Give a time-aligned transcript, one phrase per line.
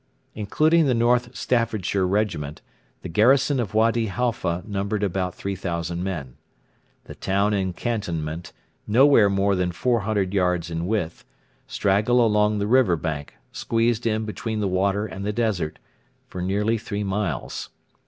[0.33, 2.63] Including the North Staffordshire Regiment,
[3.03, 6.37] the garrison of Wady Halfa numbered about 3,000 men.
[7.03, 8.51] The town and cantonment,
[8.87, 11.23] nowhere more than 400 yards in width,
[11.67, 15.77] straggle along the river bank, squeezed in between the water and the desert,
[16.25, 17.69] for nearly three miles.